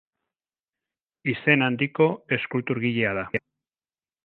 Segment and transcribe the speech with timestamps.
[1.33, 2.09] Izen handiko
[2.39, 3.29] eskulturgilea da.